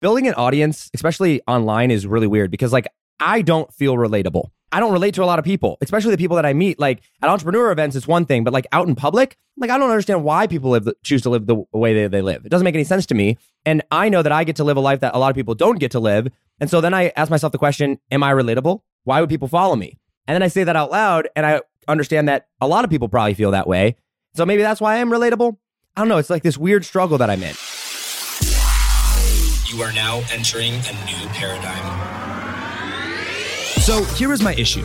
[0.00, 4.50] building an audience, especially online, is really weird because like I don't feel relatable.
[4.72, 6.78] I don't relate to a lot of people, especially the people that I meet.
[6.78, 9.90] Like at entrepreneur events, it's one thing, but like out in public, like I don't
[9.90, 12.46] understand why people live choose to live the way they, they live.
[12.46, 13.36] It doesn't make any sense to me.
[13.66, 15.54] And I know that I get to live a life that a lot of people
[15.54, 16.28] don't get to live.
[16.60, 18.80] And so then I ask myself the question, am I relatable?
[19.04, 19.98] Why would people follow me?
[20.26, 23.08] And then I say that out loud and I understand that a lot of people
[23.08, 23.96] probably feel that way.
[24.34, 25.56] So maybe that's why I am relatable.
[25.96, 26.18] I don't know.
[26.18, 27.54] It's like this weird struggle that I'm in.
[29.72, 31.84] You are now entering a new paradigm.
[33.80, 34.84] So here is my issue.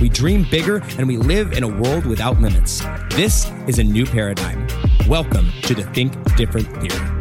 [0.00, 2.82] we dream bigger, and we live in a world without limits.
[3.10, 4.66] This is a new paradigm.
[5.08, 7.20] Welcome to the Think Different Theory.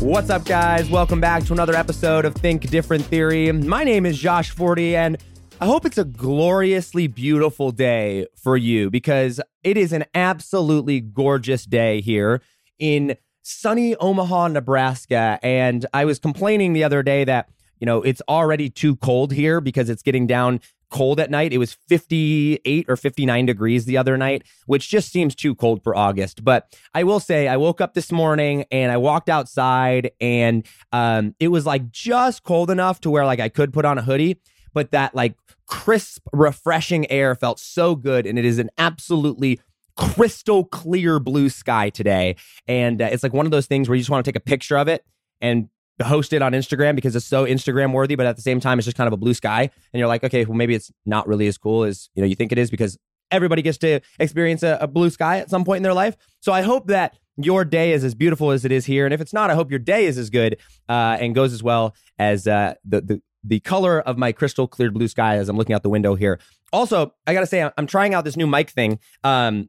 [0.00, 0.90] What's up, guys?
[0.90, 3.52] Welcome back to another episode of Think Different Theory.
[3.52, 5.16] My name is Josh Forti, and
[5.60, 11.64] I hope it's a gloriously beautiful day for you because it is an absolutely gorgeous
[11.64, 12.42] day here
[12.78, 15.38] in sunny Omaha, Nebraska.
[15.42, 17.48] And I was complaining the other day that,
[17.78, 20.60] you know, it's already too cold here because it's getting down
[20.94, 21.52] cold at night.
[21.52, 25.96] It was 58 or 59 degrees the other night, which just seems too cold for
[25.96, 26.44] August.
[26.44, 31.34] But I will say, I woke up this morning and I walked outside and um,
[31.40, 34.40] it was like just cold enough to where like I could put on a hoodie,
[34.72, 35.34] but that like
[35.66, 38.24] crisp, refreshing air felt so good.
[38.24, 39.58] And it is an absolutely
[39.96, 42.36] crystal clear blue sky today.
[42.68, 44.44] And uh, it's like one of those things where you just want to take a
[44.44, 45.04] picture of it
[45.40, 45.68] and
[46.02, 48.86] host it on Instagram because it's so Instagram worthy, but at the same time, it's
[48.86, 49.62] just kind of a blue sky.
[49.62, 52.34] And you're like, okay, well, maybe it's not really as cool as you know you
[52.34, 52.98] think it is because
[53.30, 56.16] everybody gets to experience a, a blue sky at some point in their life.
[56.40, 59.20] So I hope that your day is as beautiful as it is here, and if
[59.20, 60.58] it's not, I hope your day is as good
[60.88, 64.90] uh, and goes as well as uh, the the the color of my crystal clear
[64.90, 66.40] blue sky as I'm looking out the window here.
[66.72, 68.98] Also, I gotta say, I'm trying out this new mic thing.
[69.22, 69.68] Um,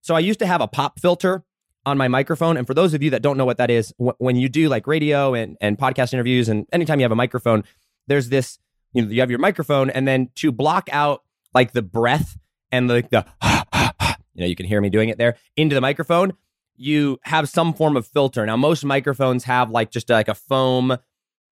[0.00, 1.42] so I used to have a pop filter
[1.86, 2.56] on my microphone.
[2.56, 4.68] And for those of you that don't know what that is, wh- when you do
[4.68, 7.64] like radio and, and podcast interviews, and anytime you have a microphone,
[8.08, 8.58] there's this,
[8.92, 11.22] you know, you have your microphone, and then to block out
[11.54, 12.36] like the breath
[12.72, 13.24] and like the,
[14.34, 16.32] you know, you can hear me doing it there into the microphone,
[16.76, 18.44] you have some form of filter.
[18.44, 20.98] Now, most microphones have like just like a foam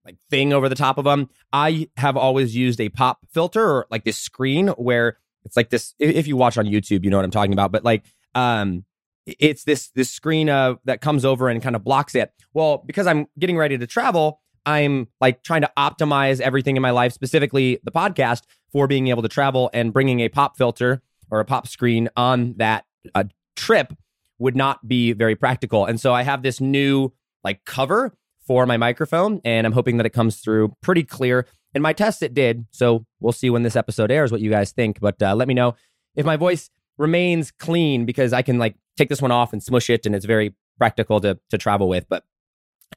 [0.05, 1.31] like thing over the top of them.
[1.53, 5.95] I have always used a pop filter or like this screen where it's like this.
[5.99, 7.73] If you watch on YouTube, you know what I'm talking about.
[7.73, 8.85] But like, um,
[9.27, 12.33] it's this this screen uh, that comes over and kind of blocks it.
[12.53, 16.91] Well, because I'm getting ready to travel, I'm like trying to optimize everything in my
[16.91, 18.43] life, specifically the podcast,
[18.73, 22.55] for being able to travel and bringing a pop filter or a pop screen on
[22.59, 23.25] that uh,
[23.57, 23.93] trip
[24.39, 25.87] would not be very practical.
[25.87, 27.13] And so I have this new
[27.43, 28.15] like cover
[28.47, 31.47] for my microphone, and I'm hoping that it comes through pretty clear.
[31.75, 32.67] In my test, it did.
[32.71, 35.01] So we'll see when this episode airs what you guys think.
[35.01, 35.75] But uh, let me know
[36.15, 39.91] if my voice remains clean because I can like take this one off and smush
[39.91, 42.07] it, and it's very practical to to travel with.
[42.09, 42.25] But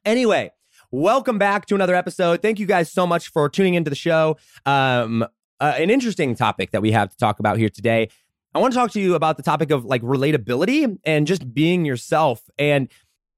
[0.06, 0.52] anyway,
[0.92, 2.42] welcome back to another episode.
[2.42, 4.38] Thank you guys so much for tuning into the show.
[4.66, 5.26] Um,
[5.60, 8.10] uh, an interesting topic that we have to talk about here today.
[8.54, 11.86] I want to talk to you about the topic of like relatability and just being
[11.86, 12.42] yourself.
[12.58, 12.90] And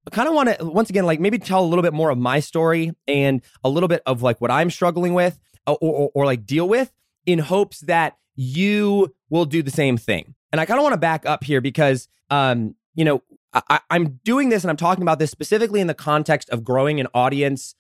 [0.07, 2.17] I kind of want to once again like maybe tell a little bit more of
[2.17, 6.25] my story and a little bit of like what I'm struggling with or, or, or
[6.25, 6.91] like deal with
[7.31, 10.35] in hopes that you will do the same thing.
[10.51, 13.21] And I kind of want to back up here because, um, you know,
[13.53, 16.99] I, I'm doing this and I'm talking about this specifically in the context of growing
[16.99, 17.75] an audience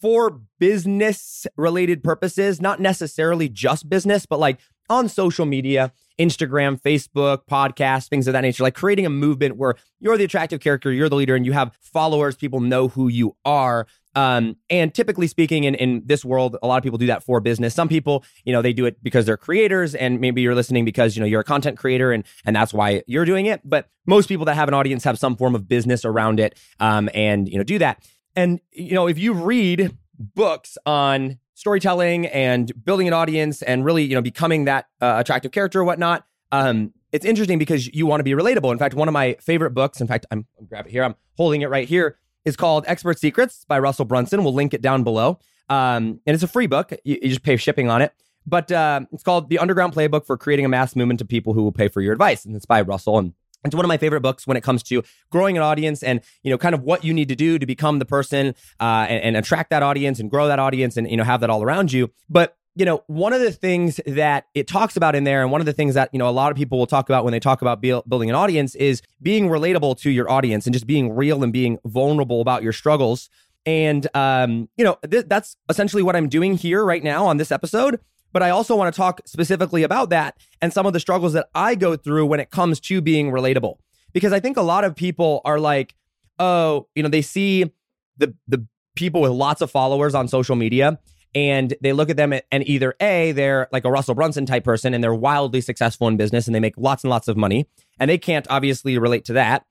[0.00, 4.58] for business related purposes, not necessarily just business, but like
[4.88, 9.74] on social media, Instagram, Facebook, podcast, things of that nature, like creating a movement where
[10.00, 13.36] you're the attractive character, you're the leader, and you have followers, people know who you
[13.44, 13.86] are.
[14.16, 17.40] Um, and typically speaking, in, in this world, a lot of people do that for
[17.40, 17.74] business.
[17.74, 21.16] Some people, you know, they do it because they're creators, and maybe you're listening because
[21.16, 23.60] you know you're a content creator, and and that's why you're doing it.
[23.64, 27.10] But most people that have an audience have some form of business around it, um,
[27.12, 28.06] and you know do that.
[28.36, 34.04] And you know, if you read books on storytelling and building an audience and really
[34.04, 38.20] you know becoming that uh, attractive character or whatnot, um, it's interesting because you want
[38.20, 38.72] to be relatable.
[38.72, 41.14] In fact, one of my favorite books, in fact, I'm, I'm grab it here, I'm
[41.36, 44.44] holding it right here is called Expert Secrets by Russell Brunson.
[44.44, 45.38] We'll link it down below.
[45.68, 46.92] Um, and it's a free book.
[47.04, 48.12] You, you just pay shipping on it.
[48.46, 51.62] But uh, it's called The Underground Playbook for Creating a Mass Movement of People Who
[51.62, 52.44] Will Pay for Your Advice.
[52.44, 53.18] And it's by Russell.
[53.18, 53.32] And
[53.64, 56.50] It's one of my favorite books when it comes to growing an audience and you
[56.50, 59.36] know kind of what you need to do to become the person uh, and, and
[59.36, 62.10] attract that audience and grow that audience and you know have that all around you.
[62.28, 65.60] But you know, one of the things that it talks about in there, and one
[65.60, 67.38] of the things that, you know, a lot of people will talk about when they
[67.38, 71.44] talk about building an audience is being relatable to your audience and just being real
[71.44, 73.30] and being vulnerable about your struggles.
[73.64, 77.52] And, um, you know, th- that's essentially what I'm doing here right now on this
[77.52, 78.00] episode.
[78.34, 81.48] But I also want to talk specifically about that and some of the struggles that
[81.54, 83.76] I go through when it comes to being relatable.
[84.12, 85.94] Because I think a lot of people are like,
[86.40, 87.72] oh, you know, they see
[88.18, 88.66] the the
[88.96, 90.98] people with lots of followers on social media
[91.34, 94.94] and they look at them and either A, they're like a Russell Brunson type person
[94.94, 97.66] and they're wildly successful in business and they make lots and lots of money
[97.98, 99.64] and they can't obviously relate to that.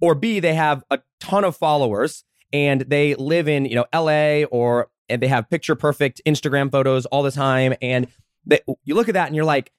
[0.00, 4.44] Or B, they have a ton of followers and they live in, you know, LA
[4.44, 7.74] or and they have picture perfect Instagram photos all the time.
[7.82, 8.06] And
[8.46, 9.72] they, you look at that and you're like,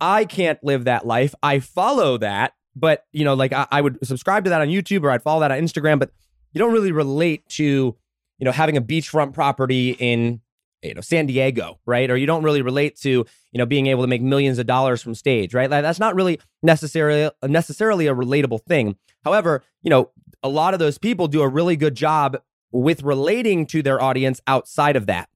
[0.00, 1.34] I can't live that life.
[1.42, 5.02] I follow that, but you know, like I, I would subscribe to that on YouTube
[5.02, 6.10] or I'd follow that on Instagram, but
[6.52, 10.40] you don't really relate to, you know, having a beachfront property in
[10.82, 12.10] you know San Diego, right?
[12.10, 15.02] Or you don't really relate to you know being able to make millions of dollars
[15.02, 15.70] from stage, right?
[15.70, 18.96] Like, that's not really necessarily necessarily a relatable thing.
[19.24, 20.10] However, you know
[20.42, 22.36] a lot of those people do a really good job
[22.82, 25.28] with relating to their audience outside of that.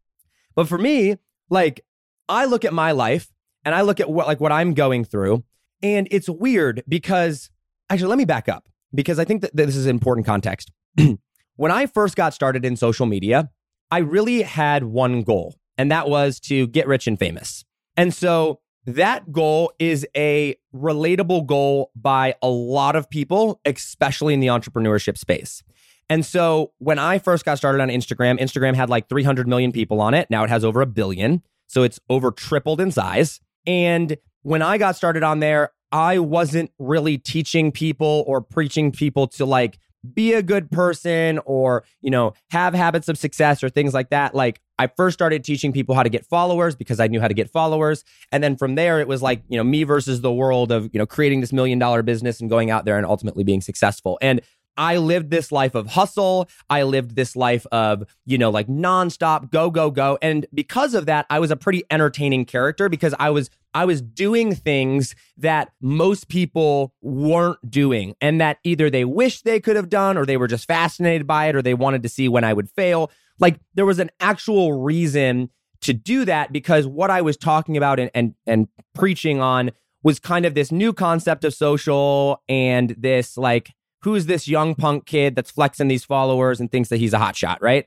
[0.55, 1.17] But for me,
[1.49, 1.85] like
[2.29, 3.33] I look at my life
[3.65, 5.45] and I look at what like what I'm going through,
[5.83, 7.51] and it's weird because
[7.89, 10.71] actually let me back up because I think that this is important context.
[11.57, 13.51] when I first got started in social media,
[13.91, 17.65] I really had one goal, and that was to get rich and famous.
[17.97, 24.41] And so that goal is a relatable goal by a lot of people, especially in
[24.41, 25.63] the entrepreneurship space.
[26.11, 30.01] And so when I first got started on Instagram, Instagram had like 300 million people
[30.01, 30.29] on it.
[30.29, 31.43] Now it has over a billion.
[31.69, 33.41] So it's over tripled in size.
[33.65, 39.29] And when I got started on there, I wasn't really teaching people or preaching people
[39.29, 39.79] to like
[40.15, 44.35] be a good person or, you know, have habits of success or things like that.
[44.35, 47.35] Like I first started teaching people how to get followers because I knew how to
[47.35, 48.03] get followers.
[48.33, 50.99] And then from there, it was like, you know, me versus the world of, you
[50.99, 54.19] know, creating this million dollar business and going out there and ultimately being successful.
[54.23, 54.41] And
[54.81, 56.49] I lived this life of hustle.
[56.71, 60.17] I lived this life of, you know, like nonstop go, go, go.
[60.23, 64.01] And because of that, I was a pretty entertaining character because I was I was
[64.01, 69.91] doing things that most people weren't doing and that either they wished they could have
[69.91, 72.55] done or they were just fascinated by it or they wanted to see when I
[72.55, 73.11] would fail.
[73.39, 75.51] Like there was an actual reason
[75.83, 79.73] to do that because what I was talking about and and, and preaching on
[80.03, 85.07] was kind of this new concept of social and this like who's this young punk
[85.07, 87.87] kid that's flexing these followers and thinks that he's a hot shot, right?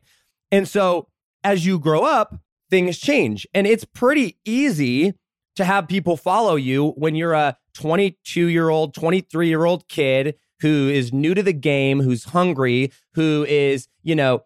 [0.51, 1.07] And so
[1.43, 2.35] as you grow up,
[2.69, 3.47] things change.
[3.53, 5.13] And it's pretty easy
[5.55, 10.35] to have people follow you when you're a 22 year old, 23 year old kid
[10.61, 14.43] who is new to the game, who's hungry, who is, you know,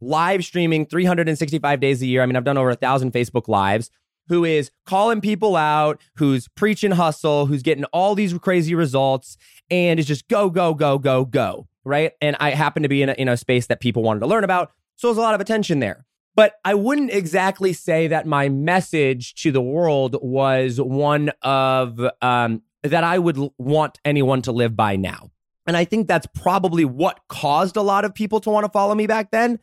[0.00, 2.22] live streaming 365 days a year.
[2.22, 3.90] I mean, I've done over a thousand Facebook lives,
[4.28, 9.36] who is calling people out, who's preaching hustle, who's getting all these crazy results,
[9.70, 11.68] and is just go, go, go, go, go.
[11.84, 12.12] Right.
[12.20, 14.44] And I happen to be in a, in a space that people wanted to learn
[14.44, 14.72] about.
[14.96, 16.06] So there's a lot of attention there.
[16.36, 22.62] But I wouldn't exactly say that my message to the world was one of um,
[22.82, 25.30] that I would want anyone to live by now.
[25.66, 28.94] And I think that's probably what caused a lot of people to want to follow
[28.94, 29.60] me back then,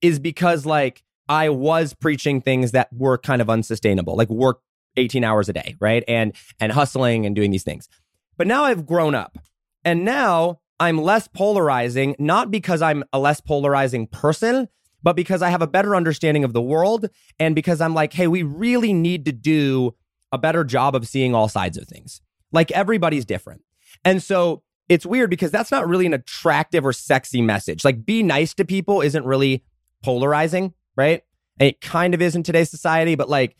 [0.00, 4.60] is because like I was preaching things that were kind of unsustainable, like work
[4.96, 6.04] 18 hours a day, right?
[6.06, 7.88] And and hustling and doing these things.
[8.36, 9.38] But now I've grown up.
[9.84, 14.68] And now I'm less polarizing, not because I'm a less polarizing person,
[15.02, 18.26] but because I have a better understanding of the world and because I'm like, hey,
[18.26, 19.94] we really need to do
[20.30, 22.20] a better job of seeing all sides of things.
[22.52, 23.62] Like everybody's different.
[24.04, 27.84] And so it's weird because that's not really an attractive or sexy message.
[27.84, 29.64] Like be nice to people isn't really
[30.02, 31.22] polarizing, right?
[31.58, 33.56] it kind of is in today's society, but like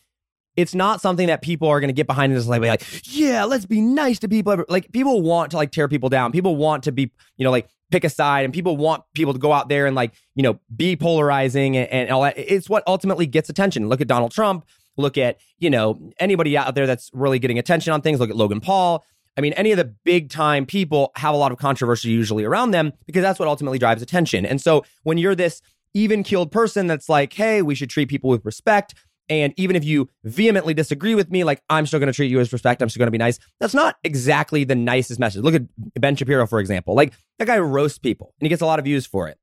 [0.55, 3.45] it's not something that people are going to get behind and just like, like, yeah,
[3.45, 4.65] let's be nice to people.
[4.69, 6.31] Like people want to like tear people down.
[6.31, 9.39] People want to be, you know, like pick a side and people want people to
[9.39, 12.35] go out there and like, you know, be polarizing and, and all that.
[12.37, 13.89] It's what ultimately gets attention.
[13.89, 14.67] Look at Donald Trump.
[14.99, 18.21] Look at, you know, anybody out there that's really getting attention on things.
[18.21, 19.05] Look at Logan Paul.
[19.39, 22.73] I mean, any of the big time people have a lot of controversy usually around
[22.73, 24.45] them because that's what ultimately drives attention.
[24.45, 25.63] And so when you're this
[25.95, 28.95] even keeled person that's like, hey, we should treat people with respect.
[29.29, 32.41] And even if you vehemently disagree with me, like I'm still going to treat you
[32.41, 33.39] as respect, I'm still going to be nice.
[33.61, 35.43] That's not exactly the nicest message.
[35.43, 35.63] Look at
[35.95, 36.95] Ben Shapiro, for example.
[36.95, 39.39] Like that guy roasts people and he gets a lot of views for it.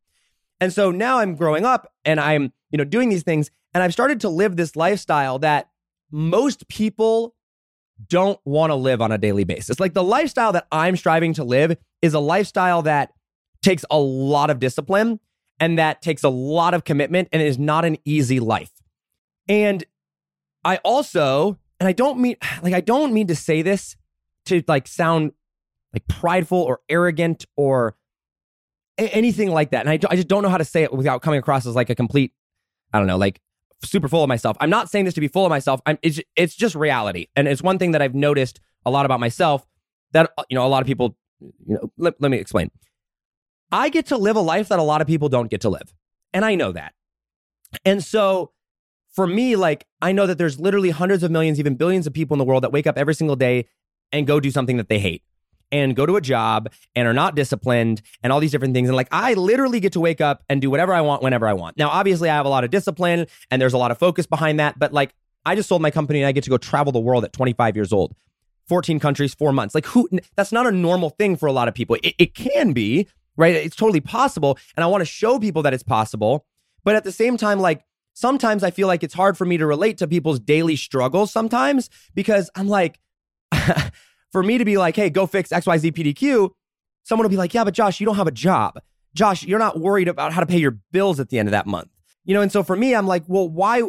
[0.60, 3.94] And so now I'm growing up and I'm, you know, doing these things and I've
[3.94, 5.70] started to live this lifestyle that
[6.12, 7.36] most people
[8.08, 9.80] don't want to live on a daily basis.
[9.80, 13.14] Like the lifestyle that I'm striving to live is a lifestyle that
[13.62, 15.20] takes a lot of discipline
[15.60, 18.72] and that takes a lot of commitment and is not an easy life.
[19.48, 19.84] And
[20.64, 23.96] I also, and I don't mean like I don't mean to say this
[24.46, 25.32] to like sound
[25.94, 27.96] like prideful or arrogant or
[29.00, 29.86] a- anything like that.
[29.86, 31.90] And I, I just don't know how to say it without coming across as like
[31.90, 32.34] a complete,
[32.94, 33.42] I don't know, like
[33.84, 34.58] super full of myself.
[34.60, 35.82] I'm not saying this to be full of myself.
[35.86, 37.28] I'm it's it's just reality.
[37.36, 39.66] And it's one thing that I've noticed a lot about myself
[40.12, 42.72] that uh, you know a lot of people you know let, let me explain.
[43.72, 45.94] I get to live a life that a lot of people don't get to live.
[46.34, 46.94] And I know that.
[47.86, 48.52] And so
[49.12, 52.36] for me like I know that there's literally hundreds of millions even billions of people
[52.36, 53.68] in the world that wake up every single day
[54.12, 55.24] and go do something that they hate
[55.72, 58.90] and go to a job and are not disciplined and all these different things.
[58.90, 61.54] And like, I literally get to wake up and do whatever I want whenever I
[61.54, 61.78] want.
[61.78, 64.60] Now, obviously, I have a lot of discipline and there's a lot of focus behind
[64.60, 64.80] that.
[64.80, 65.14] But like,
[65.46, 67.76] I just sold my company and I get to go travel the world at 25
[67.76, 68.16] years old,
[68.68, 69.76] 14 countries, four months.
[69.76, 71.98] Like, who, that's not a normal thing for a lot of people.
[72.04, 73.08] It, it can be,
[73.40, 73.56] right?
[73.56, 74.60] It's totally possible.
[74.76, 76.46] And I want to show people that it's possible.
[76.84, 79.66] But at the same time, like, sometimes I feel like it's hard for me to
[79.66, 83.00] relate to people's daily struggles sometimes because I'm like,
[84.32, 86.52] for me to be like, hey, go fix XYZ PDQ,
[87.04, 88.78] someone will be like, yeah, but Josh, you don't have a job.
[89.16, 91.66] Josh, you're not worried about how to pay your bills at the end of that
[91.66, 91.90] month.
[92.26, 93.84] You know, and so for me, I'm like, well, why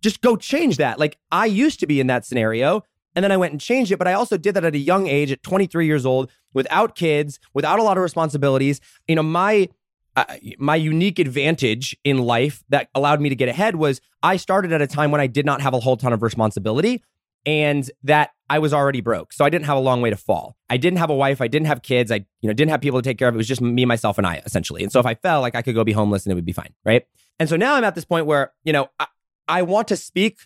[0.00, 0.98] just go change that?
[0.98, 2.82] Like, I used to be in that scenario
[3.14, 5.06] and then I went and changed it, but I also did that at a young
[5.06, 8.80] age, at 23 years old, without kids, without a lot of responsibilities.
[9.06, 9.68] You know, my
[10.16, 10.24] uh,
[10.58, 14.80] my unique advantage in life that allowed me to get ahead was I started at
[14.80, 17.02] a time when I did not have a whole ton of responsibility
[17.44, 19.32] and that I was already broke.
[19.32, 20.56] So I didn't have a long way to fall.
[20.70, 23.02] I didn't have a wife, I didn't have kids, I you know didn't have people
[23.02, 23.34] to take care of.
[23.34, 24.82] It was just me myself and I essentially.
[24.82, 26.52] And so if I fell, like I could go be homeless and it would be
[26.52, 27.06] fine, right?
[27.38, 29.06] And so now I'm at this point where, you know, I,
[29.48, 30.38] I want to speak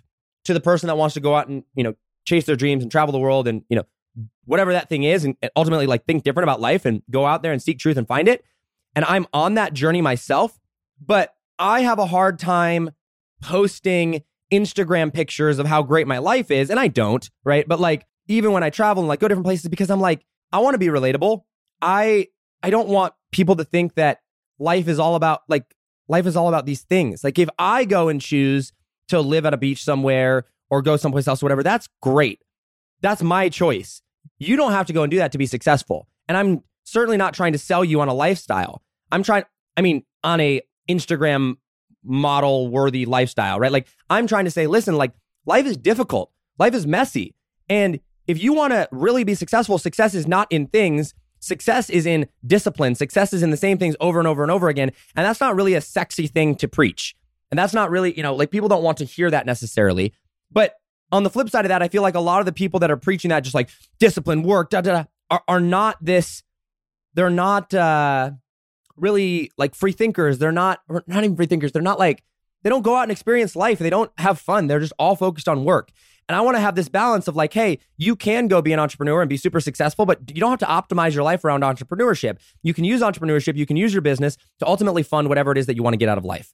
[0.44, 2.90] to the person that wants to go out and, you know, chase their dreams and
[2.90, 3.84] travel the world and, you know,
[4.44, 7.52] whatever that thing is and ultimately like think different about life and go out there
[7.52, 8.44] and seek truth and find it.
[8.94, 10.58] And I'm on that journey myself,
[11.04, 12.90] but I have a hard time
[13.42, 14.22] posting
[14.52, 16.70] Instagram pictures of how great my life is.
[16.70, 17.66] And I don't, right?
[17.68, 20.58] But like, even when I travel and like go different places, because I'm like, I
[20.58, 21.42] want to be relatable.
[21.80, 22.28] I
[22.62, 24.20] I don't want people to think that
[24.58, 25.64] life is all about like
[26.08, 27.22] life is all about these things.
[27.22, 28.72] Like if I go and choose
[29.08, 32.40] to live at a beach somewhere or go someplace else, whatever, that's great.
[33.00, 34.02] That's my choice.
[34.38, 36.08] You don't have to go and do that to be successful.
[36.28, 38.82] And I'm certainly not trying to sell you on a lifestyle.
[39.10, 39.44] I'm trying,
[39.76, 41.56] I mean, on a Instagram
[42.04, 43.72] model worthy lifestyle, right?
[43.72, 45.12] Like I'm trying to say, listen, like
[45.46, 47.34] life is difficult, life is messy.
[47.68, 51.14] And if you want to really be successful, success is not in things.
[51.40, 52.94] Success is in discipline.
[52.94, 54.90] Success is in the same things over and over and over again.
[55.16, 57.14] And that's not really a sexy thing to preach.
[57.50, 60.12] And that's not really, you know, like people don't want to hear that necessarily.
[60.50, 60.74] But
[61.10, 62.90] on the flip side of that, I feel like a lot of the people that
[62.90, 66.42] are preaching that, just like discipline, work, da da da, are, are not this,
[67.14, 68.32] they're not, uh,
[68.96, 70.38] really like free thinkers.
[70.38, 71.72] They're not, not even free thinkers.
[71.72, 72.22] They're not like,
[72.62, 73.78] they don't go out and experience life.
[73.78, 74.66] They don't have fun.
[74.66, 75.90] They're just all focused on work.
[76.28, 78.80] And I want to have this balance of like, hey, you can go be an
[78.80, 82.38] entrepreneur and be super successful, but you don't have to optimize your life around entrepreneurship.
[82.62, 85.66] You can use entrepreneurship, you can use your business to ultimately fund whatever it is
[85.66, 86.52] that you want to get out of life.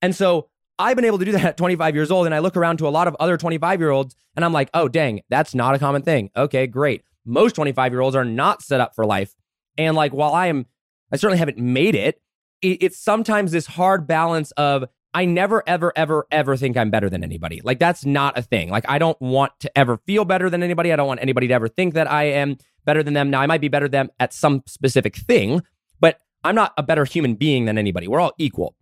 [0.00, 0.48] And so
[0.82, 2.26] I've been able to do that at 25 years old.
[2.26, 4.70] And I look around to a lot of other 25 year olds and I'm like,
[4.74, 6.30] oh, dang, that's not a common thing.
[6.36, 7.02] Okay, great.
[7.24, 9.34] Most 25 year olds are not set up for life.
[9.78, 10.66] And like, while I am
[11.12, 12.20] I certainly haven't made it.
[12.62, 14.84] It's sometimes this hard balance of
[15.14, 17.60] I never, ever, ever, ever think I'm better than anybody.
[17.62, 18.70] Like that's not a thing.
[18.70, 20.92] Like I don't want to ever feel better than anybody.
[20.92, 23.30] I don't want anybody to ever think that I am better than them.
[23.30, 25.62] Now I might be better than them at some specific thing,
[26.00, 28.06] but I'm not a better human being than anybody.
[28.06, 28.76] We're all equal.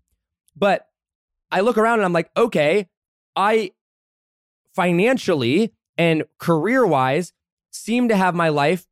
[0.55, 0.87] But
[1.51, 2.89] I look around and I'm like, okay,
[3.37, 3.73] I
[4.75, 7.33] financially and career wise
[7.71, 8.87] seem to have my life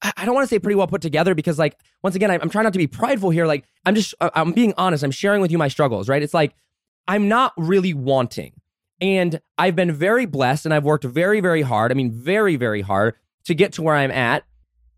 [0.00, 2.64] I don't want to say pretty well put together because, like, once again, I'm trying
[2.64, 3.46] not to be prideful here.
[3.46, 5.02] Like, I'm just, I'm being honest.
[5.02, 6.22] I'm sharing with you my struggles, right?
[6.22, 6.54] It's like,
[7.08, 8.52] I'm not really wanting.
[9.00, 11.90] And I've been very blessed and I've worked very, very hard.
[11.90, 14.44] I mean, very, very hard to get to where I'm at.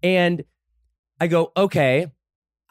[0.02, 0.44] And
[1.18, 2.10] I go, okay,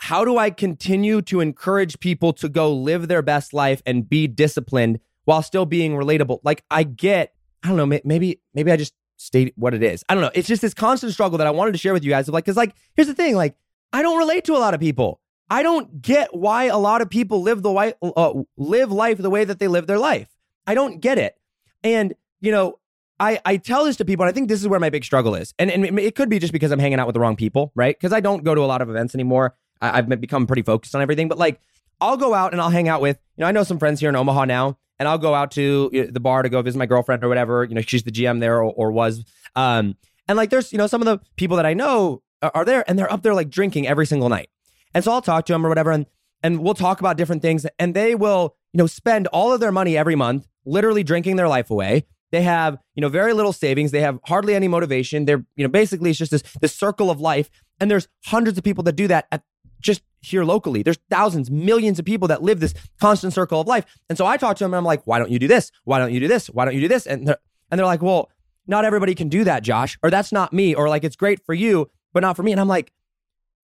[0.01, 4.27] how do I continue to encourage people to go live their best life and be
[4.27, 6.39] disciplined while still being relatable?
[6.41, 10.03] Like, I get, I don't know, maybe, maybe I just state what it is.
[10.07, 10.31] I don't know.
[10.33, 12.29] It's just this constant struggle that I wanted to share with you guys.
[12.29, 13.55] Of like, because like, here's the thing: like,
[13.91, 15.19] I don't relate to a lot of people.
[15.49, 19.29] I don't get why a lot of people live the way, uh, live life the
[19.29, 20.29] way that they live their life.
[20.65, 21.35] I don't get it.
[21.83, 22.79] And you know,
[23.19, 25.35] I I tell this to people, and I think this is where my big struggle
[25.35, 25.53] is.
[25.59, 27.97] And and it could be just because I'm hanging out with the wrong people, right?
[27.97, 29.55] Because I don't go to a lot of events anymore.
[29.81, 31.27] I, I've become pretty focused on everything.
[31.27, 31.59] But like,
[32.01, 34.09] I'll go out and I'll hang out with, you know, I know some friends here
[34.09, 37.23] in Omaha now, and I'll go out to the bar to go visit my girlfriend
[37.23, 37.63] or whatever.
[37.63, 39.23] You know, she's the GM there or, or was.
[39.55, 39.95] Um,
[40.27, 42.83] and like, there's you know some of the people that I know are, are there,
[42.87, 44.49] and they're up there like drinking every single night.
[44.93, 46.05] And so I'll talk to them or whatever, and
[46.43, 49.71] and we'll talk about different things, and they will you know spend all of their
[49.71, 52.05] money every month, literally drinking their life away.
[52.31, 53.91] They have, you know, very little savings.
[53.91, 55.25] They have hardly any motivation.
[55.25, 57.49] They're, you know, basically it's just this this circle of life.
[57.79, 59.43] And there's hundreds of people that do that at
[59.79, 60.83] just here locally.
[60.83, 63.85] There's thousands, millions of people that live this constant circle of life.
[64.09, 65.71] And so I talk to them and I'm like, why don't you do this?
[65.85, 66.47] Why don't you do this?
[66.47, 67.07] Why don't you do this?
[67.07, 67.37] And they're,
[67.71, 68.29] and they're like, well,
[68.67, 71.53] not everybody can do that, Josh, or that's not me, or like it's great for
[71.53, 72.51] you, but not for me.
[72.51, 72.91] And I'm like,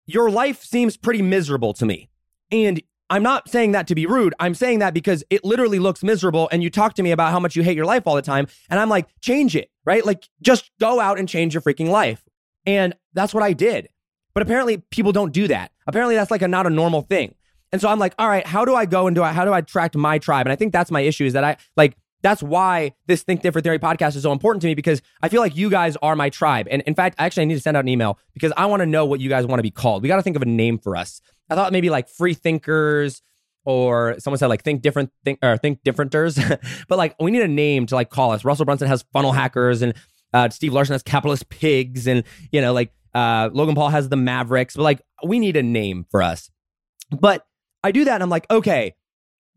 [0.05, 2.09] your life seems pretty miserable to me.
[2.51, 4.33] And I'm not saying that to be rude.
[4.39, 6.49] I'm saying that because it literally looks miserable.
[6.51, 8.47] And you talk to me about how much you hate your life all the time.
[8.69, 10.05] And I'm like, change it, right?
[10.05, 12.23] Like, just go out and change your freaking life.
[12.65, 13.89] And that's what I did.
[14.33, 15.71] But apparently, people don't do that.
[15.87, 17.35] Apparently, that's like a not a normal thing.
[17.71, 19.51] And so I'm like, all right, how do I go and do I, how do
[19.51, 20.45] I attract my tribe?
[20.45, 23.63] And I think that's my issue is that I like, that's why this Think Different
[23.63, 26.29] Theory podcast is so important to me because I feel like you guys are my
[26.29, 26.67] tribe.
[26.69, 28.85] And in fact, actually, I need to send out an email because I want to
[28.85, 30.03] know what you guys want to be called.
[30.03, 31.19] We got to think of a name for us.
[31.49, 33.21] I thought maybe like free thinkers
[33.65, 36.37] or someone said like think different think or think differenters
[36.87, 39.81] but like we need a name to like call us russell brunson has funnel hackers
[39.81, 39.93] and
[40.33, 44.15] uh, steve larsen has capitalist pigs and you know like uh, logan paul has the
[44.15, 46.49] mavericks but like we need a name for us
[47.11, 47.45] but
[47.83, 48.93] i do that and i'm like okay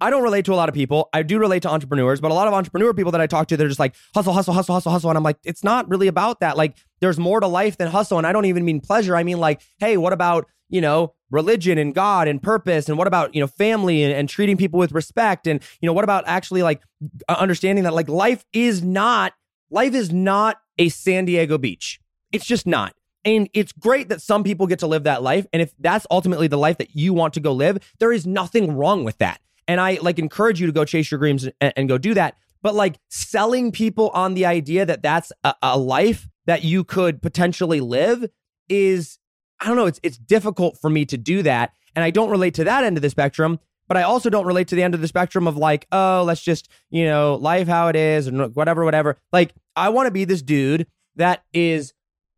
[0.01, 1.09] I don't relate to a lot of people.
[1.13, 3.57] I do relate to entrepreneurs, but a lot of entrepreneur people that I talk to,
[3.57, 5.11] they're just like hustle, hustle, hustle, hustle, hustle.
[5.11, 6.57] And I'm like, it's not really about that.
[6.57, 8.19] Like, there's more to life than hustle.
[8.19, 9.17] And I don't even mean pleasure.
[9.17, 12.91] I mean, like, hey, what about, you know, religion and God and purpose?
[12.91, 15.47] And what about, you know, family and, and treating people with respect?
[15.47, 16.83] And, you know, what about actually like
[17.29, 19.33] understanding that like life is not,
[19.71, 22.01] life is not a San Diego beach.
[22.33, 22.95] It's just not.
[23.26, 25.47] And it's great that some people get to live that life.
[25.52, 28.76] And if that's ultimately the life that you want to go live, there is nothing
[28.76, 29.40] wrong with that.
[29.68, 32.37] And I like encourage you to go chase your dreams and, and go do that.
[32.62, 37.21] But like selling people on the idea that that's a, a life that you could
[37.21, 38.30] potentially live
[38.68, 39.18] is,
[39.61, 41.73] I don't know, it's, it's difficult for me to do that.
[41.97, 43.59] And I don't relate to that end of the spectrum.
[43.88, 46.42] But I also don't relate to the end of the spectrum of like, oh, let's
[46.42, 49.16] just, you know, life how it is and whatever, whatever.
[49.33, 51.93] Like, I want to be this dude that is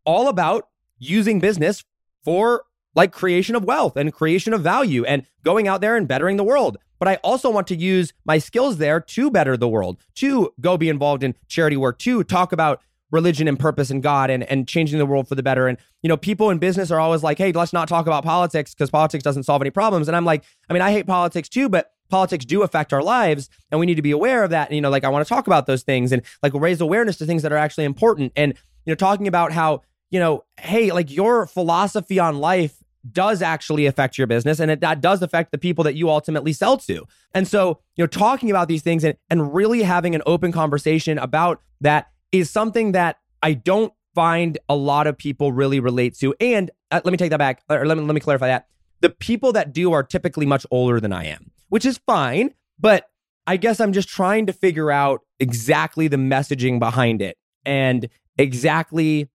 [0.05, 0.68] all about
[0.99, 1.83] using business
[2.23, 2.63] for
[2.95, 6.43] like creation of wealth and creation of value and going out there and bettering the
[6.43, 10.53] world but I also want to use my skills there to better the world, to
[10.59, 12.81] go be involved in charity work, to talk about
[13.11, 15.67] religion and purpose and God and, and changing the world for the better.
[15.67, 18.73] And, you know, people in business are always like, hey, let's not talk about politics
[18.73, 20.07] because politics doesn't solve any problems.
[20.07, 23.49] And I'm like, I mean, I hate politics too, but politics do affect our lives
[23.71, 24.67] and we need to be aware of that.
[24.67, 27.17] And, you know, like I want to talk about those things and like raise awareness
[27.17, 28.31] to things that are actually important.
[28.35, 28.53] And,
[28.85, 32.75] you know, talking about how, you know, hey, like your philosophy on life
[33.11, 36.51] does actually affect your business and it, that does affect the people that you ultimately
[36.51, 37.05] sell to.
[37.33, 41.17] And so, you know, talking about these things and, and really having an open conversation
[41.17, 46.35] about that is something that I don't find a lot of people really relate to.
[46.39, 48.67] And uh, let me take that back, or let me, let me clarify that.
[49.01, 52.53] The people that do are typically much older than I am, which is fine.
[52.77, 53.09] But
[53.47, 59.29] I guess I'm just trying to figure out exactly the messaging behind it and exactly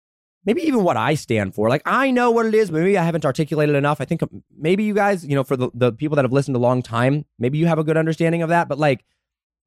[0.45, 1.69] maybe even what I stand for.
[1.69, 4.01] Like I know what it is, maybe I haven't articulated enough.
[4.01, 6.55] I think um, maybe you guys, you know, for the, the people that have listened
[6.55, 8.67] a long time, maybe you have a good understanding of that.
[8.67, 9.05] But like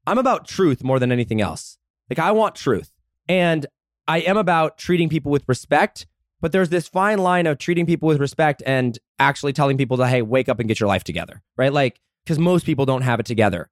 [0.06, 1.78] I'm about truth more than anything else.
[2.10, 2.90] Like I want truth.
[3.28, 3.66] And
[4.06, 6.06] I am about treating people with respect,
[6.40, 10.06] but there's this fine line of treating people with respect and actually telling people to,
[10.06, 11.42] hey, wake up and get your life together.
[11.56, 11.72] Right.
[11.72, 13.70] Like, because most people don't have it together.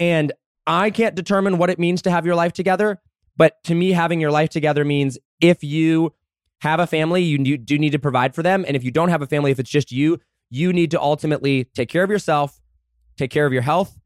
[0.00, 0.32] And
[0.66, 3.00] I can't determine what it means to have your life together.
[3.36, 6.12] But to me, having your life together means if you
[6.60, 8.64] have a family, you do need to provide for them.
[8.66, 10.18] And if you don't have a family, if it's just you,
[10.50, 12.60] you need to ultimately take care of yourself,
[13.16, 13.98] take care of your health,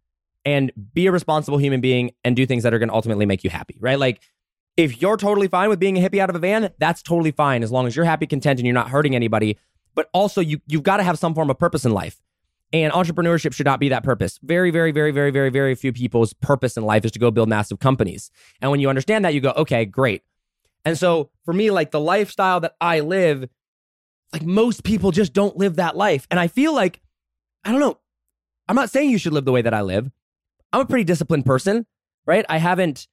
[0.44, 3.44] and be a responsible human being and do things that are going to ultimately make
[3.44, 3.98] you happy, right?
[3.98, 4.20] Like,
[4.76, 7.62] if you're totally fine with being a hippie out of a van, that's totally fine
[7.62, 9.58] as long as you're happy, content, and you're not hurting anybody.
[9.94, 12.20] But also, you you've got to have some form of purpose in life.
[12.72, 14.40] And entrepreneurship should not be that purpose.
[14.42, 17.50] Very, very, very, very, very, very few people's purpose in life is to go build
[17.50, 18.30] massive companies.
[18.62, 20.22] And when you understand that, you go, okay, great.
[20.84, 23.48] And so for me, like the lifestyle that I live,
[24.32, 26.26] like most people just don't live that life.
[26.30, 27.00] And I feel like,
[27.64, 27.98] I don't know,
[28.68, 30.10] I'm not saying you should live the way that I live.
[30.72, 31.86] I'm a pretty disciplined person,
[32.26, 32.44] right?
[32.48, 33.06] I haven't,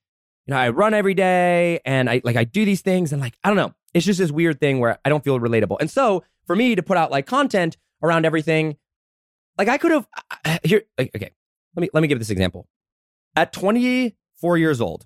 [0.45, 3.37] you know, I run every day and I like, I do these things and like,
[3.43, 3.73] I don't know.
[3.93, 5.77] It's just this weird thing where I don't feel relatable.
[5.79, 8.77] And so for me to put out like content around everything,
[9.57, 10.07] like I could have,
[10.63, 11.31] here, okay,
[11.75, 12.67] let me, let me give this example.
[13.35, 15.05] At 24 years old,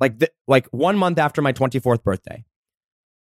[0.00, 2.44] like the, like one month after my 24th birthday,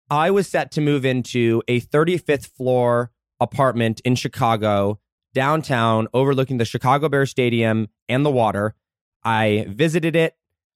[0.10, 5.00] I was set to move into a 35th floor apartment in Chicago,
[5.34, 8.76] downtown, overlooking the Chicago Bears Stadium and the water.
[9.24, 10.36] I visited it.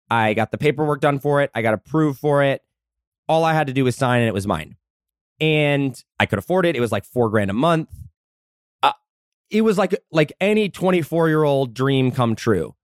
[0.10, 1.52] I got the paperwork done for it.
[1.54, 2.62] I got approved for it.
[3.28, 4.76] All I had to do was sign and it was mine.
[5.40, 6.76] And I could afford it.
[6.76, 7.90] It was like four grand a month.
[8.82, 8.94] Uh,
[9.52, 12.76] it was like like any 24 year old dream come true.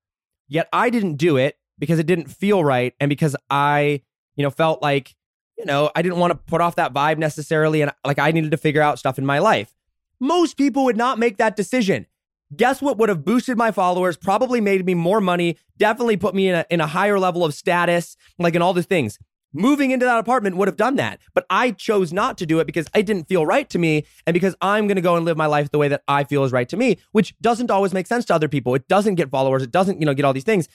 [0.47, 4.01] Yet I didn't do it because it didn't feel right and because I,
[4.35, 5.15] you know, felt like,
[5.57, 8.51] you know, I didn't want to put off that vibe necessarily and like I needed
[8.51, 9.73] to figure out stuff in my life.
[10.19, 12.07] Most people would not make that decision.
[12.55, 16.49] Guess what would have boosted my followers, probably made me more money, definitely put me
[16.49, 19.17] in a, in a higher level of status, like in all the things.
[19.55, 22.65] Moving into that apartment would have done that, but I chose not to do it
[22.65, 25.37] because it didn't feel right to me and because I'm going to go and live
[25.37, 28.07] my life the way that I feel is right to me, which doesn't always make
[28.07, 28.73] sense to other people.
[28.73, 30.67] It doesn't get followers, it doesn't, you know, get all these things.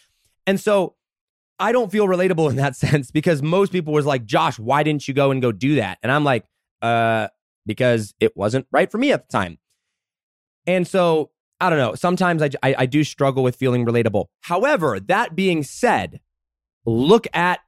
[0.49, 0.95] And so
[1.59, 5.07] I don't feel relatable in that sense because most people was like, "Josh, why didn't
[5.07, 6.47] you go and go do that?" And I'm like,
[6.81, 7.29] "Uh,
[7.67, 9.59] because it wasn't right for me at the time."
[10.67, 11.95] And so I don't know.
[11.95, 14.27] Sometimes I, I, I do struggle with feeling relatable.
[14.41, 16.21] However, that being said,
[16.87, 17.61] look at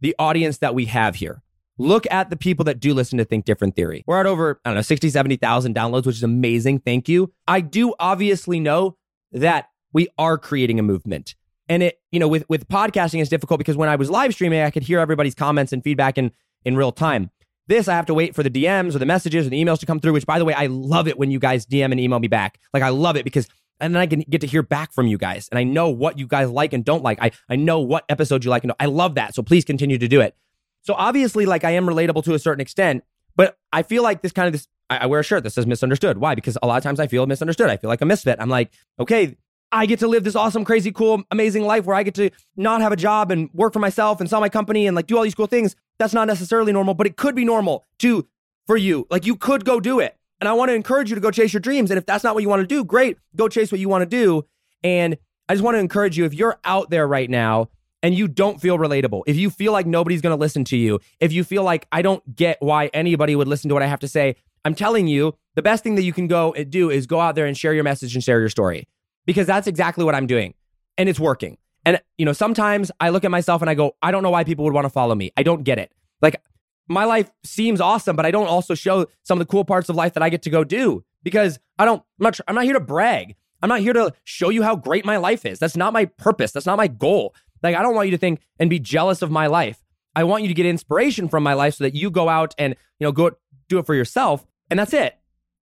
[0.00, 1.42] the audience that we have here.
[1.78, 4.04] Look at the people that do listen to Think Different Theory.
[4.06, 6.80] We're at over, I don't know, 60, 70,000 downloads, which is amazing.
[6.80, 7.32] Thank you.
[7.48, 8.98] I do obviously know
[9.30, 11.34] that we are creating a movement.
[11.72, 14.60] And it, you know, with, with podcasting, it's difficult because when I was live streaming,
[14.60, 16.30] I could hear everybody's comments and feedback in,
[16.66, 17.30] in real time.
[17.66, 19.86] This, I have to wait for the DMs or the messages or the emails to
[19.86, 22.18] come through, which, by the way, I love it when you guys DM and email
[22.18, 22.60] me back.
[22.74, 23.48] Like, I love it because,
[23.80, 25.48] and then I can get to hear back from you guys.
[25.48, 27.18] And I know what you guys like and don't like.
[27.22, 28.64] I, I know what episodes you like.
[28.64, 29.34] And I love that.
[29.34, 30.36] So please continue to do it.
[30.82, 33.02] So obviously, like, I am relatable to a certain extent,
[33.34, 36.18] but I feel like this kind of this, I wear a shirt that says misunderstood.
[36.18, 36.34] Why?
[36.34, 37.70] Because a lot of times I feel misunderstood.
[37.70, 38.36] I feel like a misfit.
[38.38, 39.38] I'm like, okay,
[39.74, 42.82] I get to live this awesome, crazy, cool, amazing life where I get to not
[42.82, 45.22] have a job and work for myself and sell my company and like do all
[45.22, 45.74] these cool things.
[45.98, 48.28] That's not necessarily normal, but it could be normal to
[48.66, 49.06] for you.
[49.10, 50.16] Like you could go do it.
[50.40, 51.90] And I want to encourage you to go chase your dreams.
[51.90, 54.02] And if that's not what you want to do, great, go chase what you want
[54.02, 54.44] to do.
[54.84, 55.16] And
[55.48, 57.70] I just want to encourage you if you're out there right now
[58.02, 61.00] and you don't feel relatable, if you feel like nobody's going to listen to you,
[61.18, 64.00] if you feel like I don't get why anybody would listen to what I have
[64.00, 67.06] to say, I'm telling you, the best thing that you can go and do is
[67.06, 68.86] go out there and share your message and share your story
[69.26, 70.54] because that's exactly what I'm doing
[70.98, 71.58] and it's working.
[71.84, 74.44] And, you know, sometimes I look at myself and I go, I don't know why
[74.44, 75.32] people would want to follow me.
[75.36, 75.92] I don't get it.
[76.20, 76.40] Like,
[76.88, 79.96] my life seems awesome, but I don't also show some of the cool parts of
[79.96, 82.74] life that I get to go do because I don't, I'm not, I'm not here
[82.74, 83.34] to brag.
[83.62, 85.58] I'm not here to show you how great my life is.
[85.58, 86.52] That's not my purpose.
[86.52, 87.34] That's not my goal.
[87.62, 89.82] Like, I don't want you to think and be jealous of my life.
[90.14, 92.74] I want you to get inspiration from my life so that you go out and,
[92.98, 93.30] you know, go
[93.68, 94.44] do it for yourself.
[94.68, 95.16] And that's it.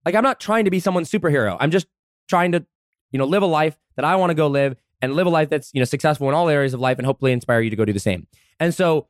[0.04, 1.56] Like, I'm not trying to be someone's superhero.
[1.60, 1.86] I'm just
[2.28, 2.64] trying to,
[3.10, 5.48] you know, live a life that I want to go live and live a life
[5.48, 7.84] that's, you know, successful in all areas of life and hopefully inspire you to go
[7.84, 8.26] do the same.
[8.58, 9.08] And so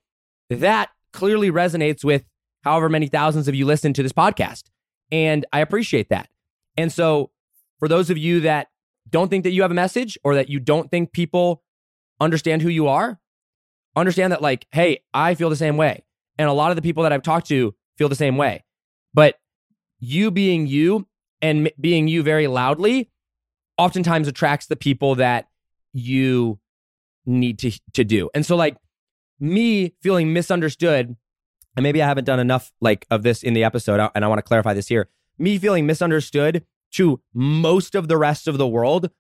[0.51, 2.25] that clearly resonates with
[2.63, 4.65] however many thousands of you listen to this podcast.
[5.11, 6.29] And I appreciate that.
[6.77, 7.31] And so,
[7.79, 8.69] for those of you that
[9.09, 11.63] don't think that you have a message or that you don't think people
[12.21, 13.19] understand who you are,
[13.97, 16.05] understand that, like, hey, I feel the same way.
[16.39, 18.65] And a lot of the people that I've talked to feel the same way.
[19.13, 19.41] But
[19.99, 21.07] you being you
[21.43, 23.10] and being you very loudly
[23.81, 25.49] oftentimes attracts the people that
[25.95, 26.59] you
[27.25, 28.29] need to, to do.
[28.35, 28.77] And so, like,
[29.41, 31.17] me feeling misunderstood,
[31.77, 34.39] and maybe I haven't done enough like of this in the episode, and I want
[34.39, 35.09] to clarify this here.
[35.39, 39.11] Me feeling misunderstood to most of the rest of the world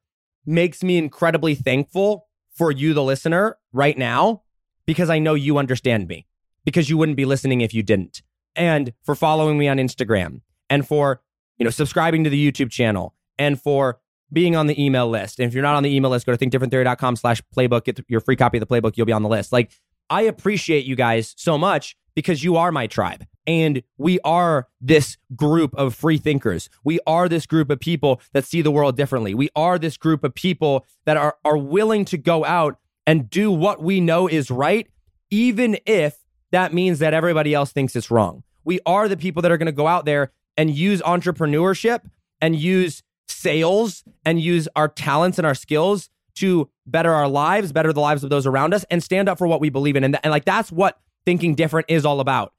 [0.44, 4.42] makes me incredibly thankful for you, the listener, right now,
[4.84, 6.26] because I know you understand me,
[6.66, 8.20] because you wouldn't be listening if you didn't.
[8.54, 11.22] And for following me on Instagram, and for
[11.56, 14.00] you know subscribing to the YouTube channel, and for
[14.32, 15.38] being on the email list.
[15.38, 17.84] And if you're not on the email list, go to thinkdifferenttheory.com slash playbook.
[17.84, 18.96] Get your free copy of the playbook.
[18.96, 19.52] You'll be on the list.
[19.52, 19.70] Like
[20.08, 23.24] I appreciate you guys so much because you are my tribe.
[23.46, 26.68] And we are this group of free thinkers.
[26.84, 29.34] We are this group of people that see the world differently.
[29.34, 33.50] We are this group of people that are, are willing to go out and do
[33.50, 34.88] what we know is right,
[35.30, 36.18] even if
[36.52, 38.42] that means that everybody else thinks it's wrong.
[38.64, 42.02] We are the people that are going to go out there and use entrepreneurship
[42.40, 47.92] and use sales and use our talents and our skills to better our lives, better
[47.92, 50.04] the lives of those around us, and stand up for what we believe in.
[50.04, 52.52] And, th- and like that's what thinking different is all about.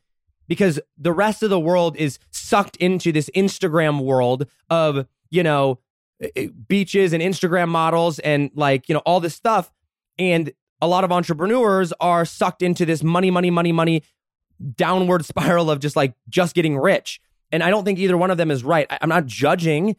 [0.47, 5.79] Because the rest of the world is sucked into this Instagram world of, you know,
[6.67, 9.71] beaches and Instagram models and like, you know, all this stuff.
[10.19, 14.03] And a lot of entrepreneurs are sucked into this money, money, money, money
[14.75, 17.21] downward spiral of just like just getting rich.
[17.51, 18.87] And I don't think either one of them is right.
[18.89, 19.95] I- I'm not judging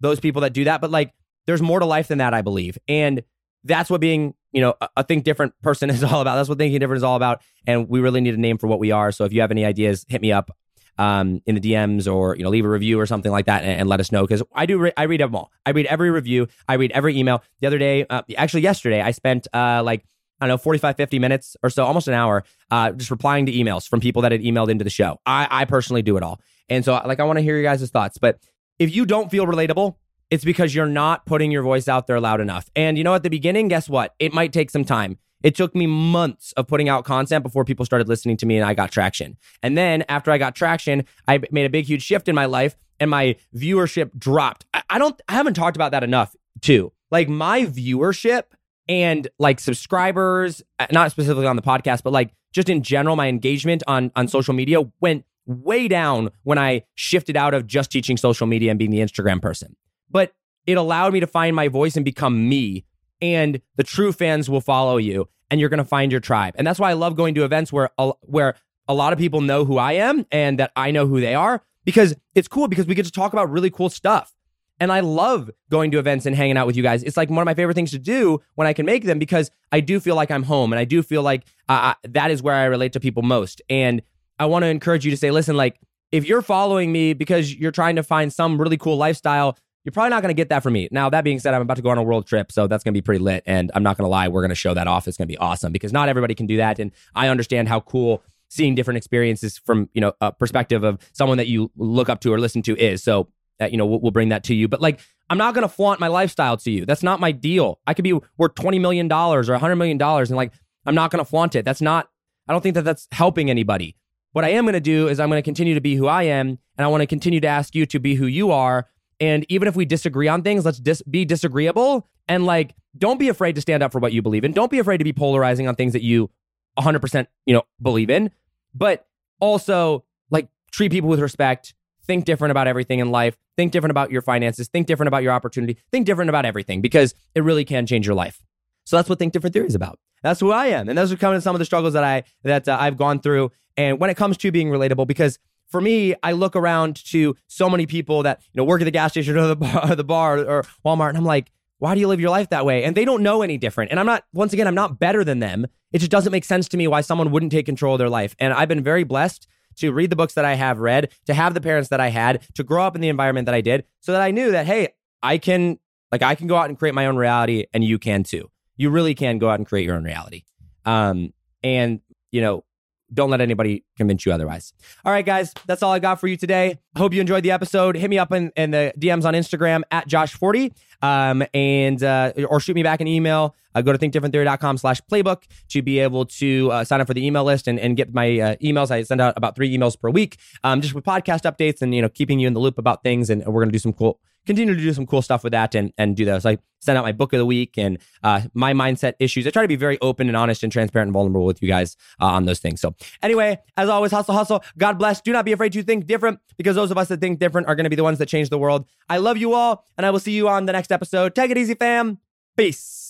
[0.00, 1.12] those people that do that, but like
[1.46, 2.78] there's more to life than that, I believe.
[2.88, 3.22] And
[3.64, 6.36] that's what being, you know, a, think different person is all about.
[6.36, 7.42] That's what thinking different is all about.
[7.66, 9.12] And we really need a name for what we are.
[9.12, 10.50] So if you have any ideas, hit me up.
[10.98, 13.80] um, in the DMs or you know leave a review or something like that and,
[13.80, 15.50] and let us know because I do re- I read them all.
[15.64, 16.46] I read every review.
[16.68, 17.42] I read every email.
[17.60, 20.04] The other day, uh, actually yesterday, I spent uh, like
[20.40, 23.52] I don't know, 45, 50 minutes or so, almost an hour, uh, just replying to
[23.52, 25.18] emails from people that had emailed into the show.
[25.26, 26.40] I, I personally do it all.
[26.70, 28.16] And so, like, I want to hear your guys' thoughts.
[28.16, 28.38] But
[28.80, 29.94] if you don't feel relatable,
[30.30, 32.68] it's because you're not putting your voice out there loud enough.
[32.74, 34.14] And you know, at the beginning, guess what?
[34.18, 35.18] It might take some time.
[35.42, 38.64] It took me months of putting out content before people started listening to me and
[38.64, 39.36] I got traction.
[39.62, 42.76] And then after I got traction, I made a big, huge shift in my life
[42.98, 44.66] and my viewership dropped.
[44.88, 46.92] I, don't, I haven't talked about that enough too.
[47.10, 48.44] Like my viewership
[48.88, 53.28] and like subscribers, uh, not specifically on the podcast, but like just in general, my
[53.28, 58.16] engagement on on social media went way down when I shifted out of just teaching
[58.16, 59.76] social media and being the Instagram person.
[60.10, 60.32] But
[60.66, 62.84] it allowed me to find my voice and become me.
[63.20, 66.54] And the true fans will follow you, and you're going to find your tribe.
[66.56, 67.90] And that's why I love going to events where
[68.22, 68.54] where
[68.88, 71.62] a lot of people know who I am and that I know who they are
[71.84, 74.34] because it's cool because we get to talk about really cool stuff.
[74.80, 77.02] And I love going to events and hanging out with you guys.
[77.02, 79.50] It's like one of my favorite things to do when I can make them because
[79.70, 82.54] I do feel like I'm home and I do feel like uh, that is where
[82.54, 83.60] I relate to people most.
[83.68, 84.00] And
[84.40, 85.78] I want to encourage you to say, listen, like
[86.10, 90.10] if you're following me because you're trying to find some really cool lifestyle, you're probably
[90.10, 90.88] not going to get that from me.
[90.90, 92.92] Now, that being said, I'm about to go on a world trip, so that's going
[92.92, 93.42] to be pretty lit.
[93.46, 95.06] And I'm not going to lie, we're going to show that off.
[95.06, 96.78] It's going to be awesome because not everybody can do that.
[96.78, 101.38] And I understand how cool seeing different experiences from you know a perspective of someone
[101.38, 103.02] that you look up to or listen to is.
[103.02, 103.28] So
[103.60, 104.68] uh, you know, we'll, we'll bring that to you.
[104.68, 106.86] But like, I'm not going to flaunt my lifestyle to you.
[106.86, 107.78] That's not my deal.
[107.86, 110.52] I could be worth $20 million or $100 million and like,
[110.86, 111.64] I'm not going to flaunt it.
[111.64, 112.08] That's not,
[112.48, 113.96] I don't think that that's helping anybody.
[114.32, 116.24] What I am going to do is I'm going to continue to be who I
[116.24, 118.86] am and I want to continue to ask you to be who you are.
[119.18, 123.28] And even if we disagree on things, let's dis- be disagreeable and like, don't be
[123.28, 124.52] afraid to stand up for what you believe in.
[124.52, 126.30] Don't be afraid to be polarizing on things that you
[126.78, 128.30] 100%, you know, believe in.
[128.74, 129.06] But
[129.40, 131.74] also like treat people with respect,
[132.06, 135.32] think different about everything in life, think different about your finances, think different about your
[135.32, 138.42] opportunity, think different about everything because it really can change your life.
[138.84, 139.98] So that's what Think Different Theory is about.
[140.22, 142.24] That's who I am, and those are coming to some of the struggles that I
[142.42, 143.52] that uh, I've gone through.
[143.76, 147.70] And when it comes to being relatable, because for me, I look around to so
[147.70, 150.04] many people that you know work at the gas station or the bar, or the
[150.04, 152.84] bar or Walmart, and I'm like, why do you live your life that way?
[152.84, 153.90] And they don't know any different.
[153.90, 155.66] And I'm not, once again, I'm not better than them.
[155.92, 158.36] It just doesn't make sense to me why someone wouldn't take control of their life.
[158.38, 161.54] And I've been very blessed to read the books that I have read, to have
[161.54, 164.12] the parents that I had, to grow up in the environment that I did, so
[164.12, 164.88] that I knew that, hey,
[165.22, 165.78] I can,
[166.12, 168.50] like, I can go out and create my own reality, and you can too.
[168.76, 170.42] You really can go out and create your own reality.
[170.84, 172.64] Um, and, you know,
[173.12, 174.72] don't let anybody convince you otherwise.
[175.04, 176.78] All right, guys, that's all I got for you today.
[176.96, 177.96] Hope you enjoyed the episode.
[177.96, 182.32] Hit me up in, in the DMs on Instagram at Josh Forti um, and uh,
[182.48, 183.54] or shoot me back an email.
[183.74, 187.24] Uh, go to thinkdifferenttheory.com slash playbook to be able to uh, sign up for the
[187.24, 188.90] email list and, and get my uh, emails.
[188.90, 192.02] I send out about three emails per week um, just with podcast updates and, you
[192.02, 193.30] know, keeping you in the loop about things.
[193.30, 195.74] And we're going to do some cool continue to do some cool stuff with that
[195.74, 196.46] and, and do those.
[196.46, 199.46] I send out my book of the week and uh, my mindset issues.
[199.46, 201.96] I try to be very open and honest and transparent and vulnerable with you guys
[202.20, 202.80] uh, on those things.
[202.80, 204.64] So, anyway, as always, hustle, hustle.
[204.78, 205.20] God bless.
[205.20, 207.74] Do not be afraid to think different because those of us that think different are
[207.74, 208.86] going to be the ones that change the world.
[209.08, 211.34] I love you all, and I will see you on the next episode.
[211.34, 212.18] Take it easy, fam.
[212.56, 213.09] Peace.